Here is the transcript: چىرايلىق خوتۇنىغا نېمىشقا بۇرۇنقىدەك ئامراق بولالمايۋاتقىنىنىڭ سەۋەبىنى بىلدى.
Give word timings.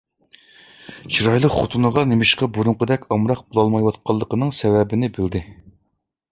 چىرايلىق 1.17 1.53
خوتۇنىغا 1.57 2.05
نېمىشقا 2.13 2.49
بۇرۇنقىدەك 2.57 3.07
ئامراق 3.17 3.45
بولالمايۋاتقىنىنىڭ 3.53 4.57
سەۋەبىنى 4.63 5.15
بىلدى. 5.19 5.47